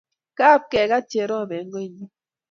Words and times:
Kop 0.37 0.61
kegat 0.71 1.05
Cherop 1.11 1.49
eng' 1.57 1.71
koinyi 1.73 2.05